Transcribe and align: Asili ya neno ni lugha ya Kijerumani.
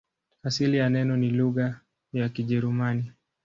Asili 0.43 0.77
ya 0.77 0.89
neno 0.89 1.17
ni 1.17 1.29
lugha 1.29 1.81
ya 2.13 2.29
Kijerumani. 2.29 3.11